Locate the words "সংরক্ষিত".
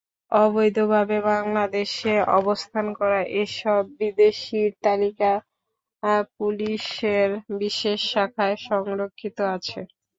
8.67-9.37